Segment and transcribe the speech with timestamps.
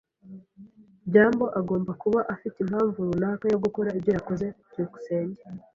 [1.07, 4.45] byambo agomba kuba afite impamvu runaka yo gukora ibyo yakoze.
[4.69, 5.41] byukusenge